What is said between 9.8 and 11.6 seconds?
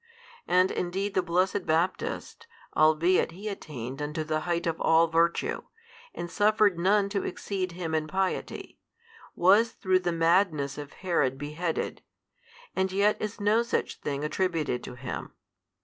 the madness of Herod